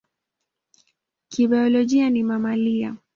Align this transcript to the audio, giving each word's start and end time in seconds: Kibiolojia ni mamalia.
Kibiolojia 1.31 2.09
ni 2.09 2.23
mamalia. 2.23 2.95